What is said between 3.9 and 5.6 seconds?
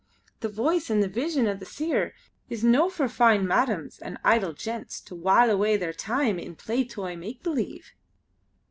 and idle gentles to while